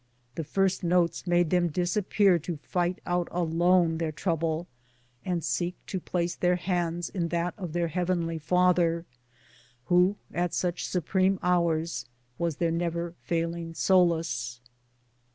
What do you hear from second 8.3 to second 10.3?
Father, who,